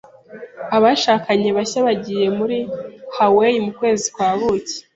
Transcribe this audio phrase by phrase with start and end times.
[0.77, 2.57] Abashakanye bashya bagiye muri
[3.17, 4.77] Hawaii mu kwezi kwa buki.